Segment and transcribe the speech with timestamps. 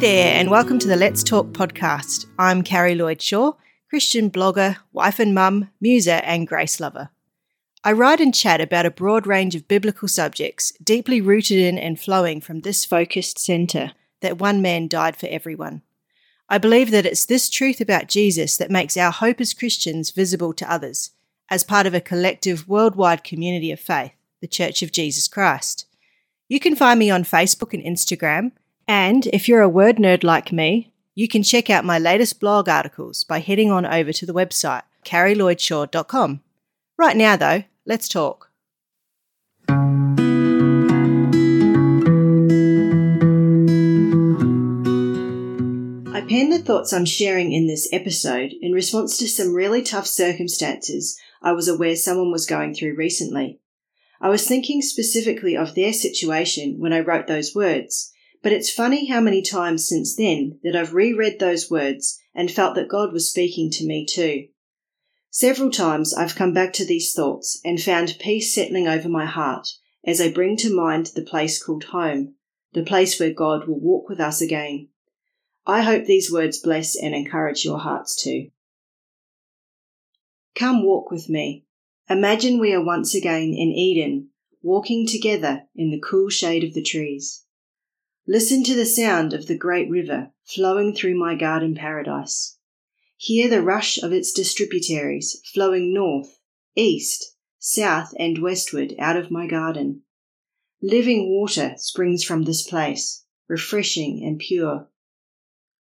[0.00, 2.26] there, and welcome to the Let's Talk podcast.
[2.38, 3.54] I'm Carrie Lloyd Shaw,
[3.90, 7.08] Christian blogger, wife and mum, muser, and grace lover.
[7.82, 11.98] I write and chat about a broad range of biblical subjects, deeply rooted in and
[11.98, 13.90] flowing from this focused centre
[14.20, 15.82] that one man died for everyone.
[16.48, 20.52] I believe that it's this truth about Jesus that makes our hope as Christians visible
[20.52, 21.10] to others,
[21.50, 25.86] as part of a collective worldwide community of faith, the Church of Jesus Christ.
[26.48, 28.52] You can find me on Facebook and Instagram
[28.88, 32.70] and if you're a word nerd like me, you can check out my latest blog
[32.70, 36.40] articles by heading on over to the website, carrielloydshaw.com.
[36.96, 38.50] Right now, though, let's talk.
[39.68, 39.74] I
[46.22, 51.20] pen the thoughts I'm sharing in this episode in response to some really tough circumstances
[51.42, 53.60] I was aware someone was going through recently.
[54.20, 59.06] I was thinking specifically of their situation when I wrote those words, but it's funny
[59.08, 63.28] how many times since then that I've reread those words and felt that God was
[63.28, 64.48] speaking to me too.
[65.30, 69.68] Several times I've come back to these thoughts and found peace settling over my heart
[70.04, 72.34] as I bring to mind the place called home,
[72.72, 74.88] the place where God will walk with us again.
[75.66, 78.50] I hope these words bless and encourage your hearts too.
[80.54, 81.64] Come walk with me.
[82.08, 84.30] Imagine we are once again in Eden,
[84.62, 87.44] walking together in the cool shade of the trees.
[88.30, 92.58] Listen to the sound of the great river flowing through my garden paradise.
[93.16, 96.38] Hear the rush of its distributaries flowing north,
[96.74, 100.02] east, south, and westward out of my garden.
[100.82, 104.90] Living water springs from this place, refreshing and pure.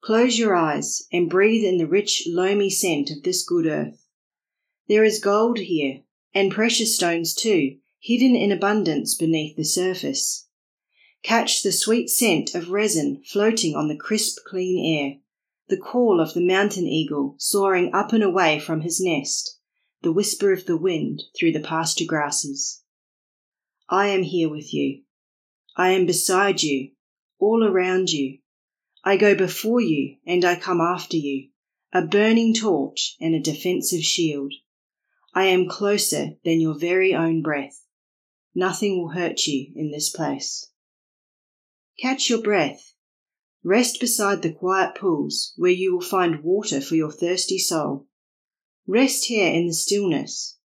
[0.00, 4.08] Close your eyes and breathe in the rich, loamy scent of this good earth.
[4.88, 6.00] There is gold here,
[6.34, 10.43] and precious stones too, hidden in abundance beneath the surface.
[11.24, 15.20] Catch the sweet scent of resin floating on the crisp, clean air,
[15.68, 19.58] the call of the mountain eagle soaring up and away from his nest,
[20.02, 22.82] the whisper of the wind through the pasture grasses.
[23.88, 25.04] I am here with you.
[25.78, 26.90] I am beside you,
[27.38, 28.40] all around you.
[29.02, 31.48] I go before you and I come after you,
[31.90, 34.52] a burning torch and a defensive shield.
[35.34, 37.86] I am closer than your very own breath.
[38.54, 40.70] Nothing will hurt you in this place.
[42.00, 42.94] Catch your breath.
[43.62, 48.06] Rest beside the quiet pools where you will find water for your thirsty soul.
[48.86, 50.58] Rest here in the stillness.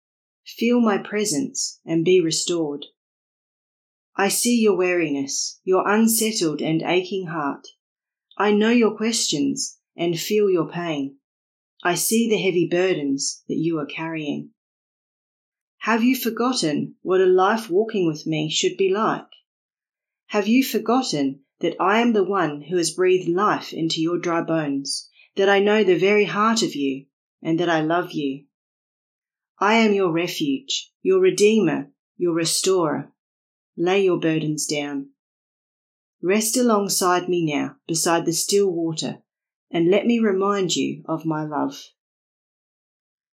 [0.44, 2.86] Feel my presence and be restored.
[4.16, 7.68] I see your weariness, your unsettled and aching heart.
[8.36, 11.18] I know your questions and feel your pain.
[11.84, 14.50] I see the heavy burdens that you are carrying.
[15.82, 19.26] Have you forgotten what a life walking with me should be like?
[20.32, 24.42] Have you forgotten that I am the one who has breathed life into your dry
[24.42, 27.06] bones, that I know the very heart of you,
[27.40, 28.44] and that I love you?
[29.58, 33.10] I am your refuge, your redeemer, your restorer.
[33.74, 35.08] Lay your burdens down.
[36.20, 39.22] Rest alongside me now, beside the still water,
[39.70, 41.82] and let me remind you of my love.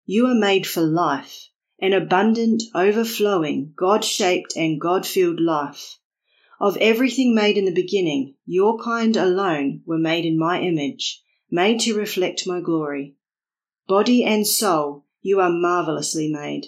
[0.06, 5.99] You are made for life, an abundant, overflowing, God shaped, and God filled life.
[6.62, 11.80] Of everything made in the beginning, your kind alone were made in my image, made
[11.81, 13.16] to reflect my glory.
[13.88, 16.68] Body and soul, you are marvelously made.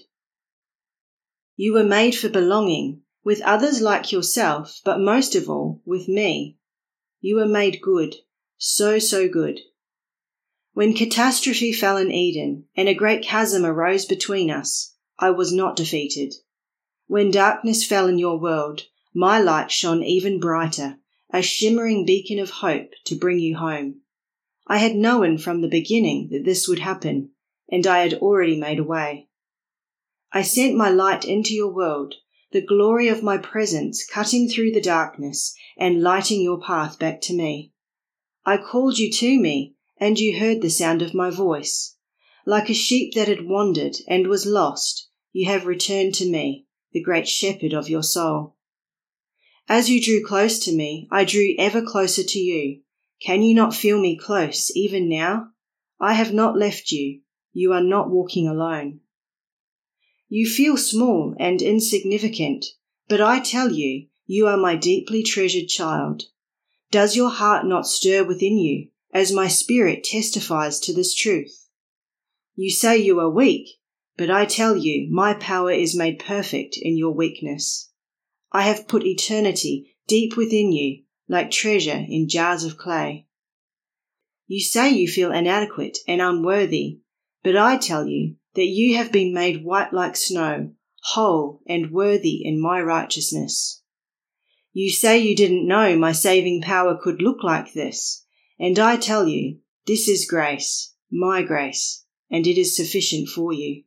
[1.57, 6.57] You were made for belonging, with others like yourself, but most of all, with me.
[7.19, 8.15] You were made good,
[8.57, 9.59] so, so good.
[10.73, 15.75] When catastrophe fell in Eden and a great chasm arose between us, I was not
[15.75, 16.33] defeated.
[17.07, 20.97] When darkness fell in your world, my light shone even brighter,
[21.33, 24.01] a shimmering beacon of hope to bring you home.
[24.67, 27.31] I had known from the beginning that this would happen,
[27.69, 29.27] and I had already made a way.
[30.31, 32.15] I sent my light into your world,
[32.51, 37.33] the glory of my presence cutting through the darkness and lighting your path back to
[37.33, 37.73] me.
[38.45, 41.97] I called you to me, and you heard the sound of my voice.
[42.45, 47.03] Like a sheep that had wandered and was lost, you have returned to me, the
[47.03, 48.55] great shepherd of your soul.
[49.67, 52.81] As you drew close to me, I drew ever closer to you.
[53.21, 55.49] Can you not feel me close even now?
[55.99, 57.21] I have not left you.
[57.53, 59.01] You are not walking alone.
[60.27, 62.65] You feel small and insignificant,
[63.07, 66.23] but I tell you, you are my deeply treasured child.
[66.89, 71.67] Does your heart not stir within you as my spirit testifies to this truth?
[72.55, 73.67] You say you are weak,
[74.17, 77.90] but I tell you, my power is made perfect in your weakness.
[78.51, 83.27] I have put eternity deep within you, like treasure in jars of clay.
[84.47, 86.99] You say you feel inadequate and unworthy,
[87.43, 90.71] but I tell you that you have been made white like snow,
[91.03, 93.81] whole and worthy in my righteousness.
[94.73, 98.25] You say you didn't know my saving power could look like this,
[98.59, 103.83] and I tell you, this is grace, my grace, and it is sufficient for you.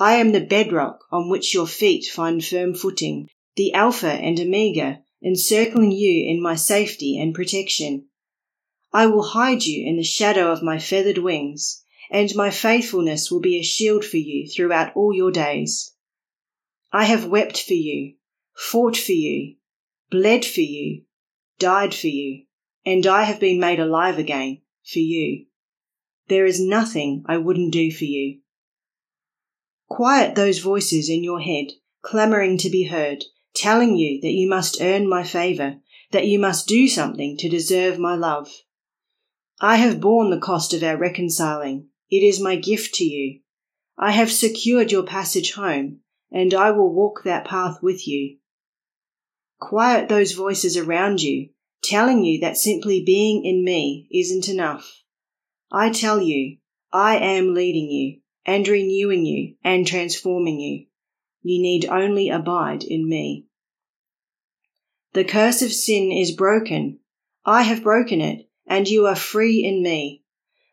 [0.00, 5.02] I am the bedrock on which your feet find firm footing, the Alpha and Omega,
[5.24, 8.06] encircling you in my safety and protection.
[8.92, 13.40] I will hide you in the shadow of my feathered wings, and my faithfulness will
[13.40, 15.92] be a shield for you throughout all your days.
[16.92, 18.14] I have wept for you,
[18.54, 19.56] fought for you,
[20.10, 21.02] bled for you,
[21.58, 22.44] died for you,
[22.86, 25.46] and I have been made alive again for you.
[26.28, 28.38] There is nothing I wouldn't do for you.
[29.88, 33.24] Quiet those voices in your head, clamoring to be heard,
[33.54, 35.80] telling you that you must earn my favor,
[36.10, 38.52] that you must do something to deserve my love.
[39.60, 41.88] I have borne the cost of our reconciling.
[42.10, 43.40] It is my gift to you.
[43.96, 46.00] I have secured your passage home,
[46.30, 48.36] and I will walk that path with you.
[49.58, 51.48] Quiet those voices around you,
[51.82, 55.02] telling you that simply being in me isn't enough.
[55.72, 56.58] I tell you,
[56.92, 60.86] I am leading you and renewing you and transforming you.
[61.42, 63.44] You need only abide in me.
[65.12, 67.00] The curse of sin is broken.
[67.44, 70.22] I have broken it, and you are free in me.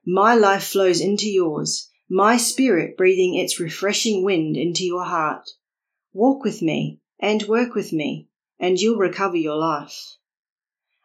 [0.06, 5.50] My life flows into yours, my spirit breathing its refreshing wind into your heart.
[6.13, 10.16] Walk with me and work with me, and you'll recover your life.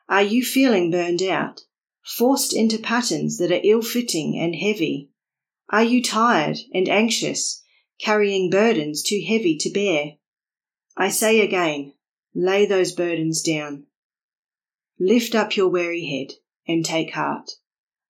[0.09, 1.63] Are you feeling burned out,
[2.05, 5.10] forced into patterns that are ill fitting and heavy?
[5.73, 7.63] Are you tired and anxious,
[8.01, 10.17] carrying burdens too heavy to bear?
[10.97, 11.93] I say again,
[12.35, 13.87] lay those burdens down.
[14.99, 16.35] Lift up your weary head
[16.67, 17.53] and take heart.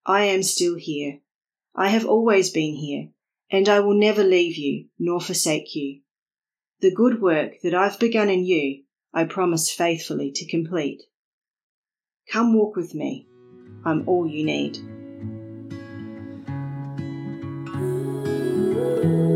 [0.07, 1.21] I am still here.
[1.75, 3.11] I have always been here,
[3.51, 6.01] and I will never leave you nor forsake you.
[6.81, 11.03] The good work that I've begun in you, I promise faithfully to complete.
[12.33, 13.27] Come walk with me.
[13.85, 14.79] I'm all you need.
[18.81, 19.30] you.